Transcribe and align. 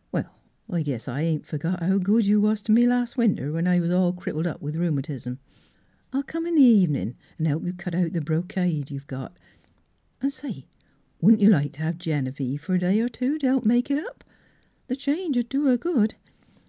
"Well, 0.10 0.36
I 0.68 0.82
guess 0.82 1.06
I 1.06 1.20
ain't 1.22 1.46
forgot 1.46 1.80
how 1.80 1.98
good 1.98 2.26
you 2.26 2.40
was 2.40 2.60
to 2.62 2.72
me 2.72 2.88
last 2.88 3.16
winter 3.16 3.52
when 3.52 3.68
I 3.68 3.78
was 3.78 3.92
all 3.92 4.12
crippled 4.12 4.44
up 4.44 4.60
with 4.60 4.74
rheumatism. 4.74 5.38
I'll 6.12 6.24
come 6.24 6.44
in 6.44 6.56
the 6.56 6.62
evenin' 6.62 7.14
an' 7.38 7.44
help 7.46 7.64
you 7.64 7.72
cut 7.72 7.94
out 7.94 8.12
the 8.12 8.20
bro 8.20 8.42
cade 8.42 8.90
you've 8.90 9.06
got. 9.06 9.38
An', 10.20 10.30
say, 10.30 10.66
wouldn't 11.20 11.40
you 11.40 11.50
like 11.50 11.74
t' 11.74 11.82
have 11.82 11.98
Genevieve 11.98 12.62
for 12.62 12.74
a 12.74 12.80
day 12.80 13.00
or 13.00 13.08
two 13.08 13.38
t' 13.38 13.46
help 13.46 13.64
make 13.64 13.88
it 13.88 14.04
up? 14.04 14.24
The 14.88 14.96
change'd 14.96 15.48
do 15.50 15.66
her 15.66 15.76
good." 15.76 16.16